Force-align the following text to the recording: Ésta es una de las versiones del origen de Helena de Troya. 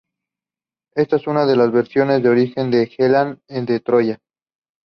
Ésta 0.95 1.17
es 1.17 1.27
una 1.27 1.45
de 1.45 1.55
las 1.55 1.71
versiones 1.71 2.23
del 2.23 2.31
origen 2.31 2.71
de 2.71 2.91
Helena 2.97 3.37
de 3.47 3.79
Troya. 3.81 4.19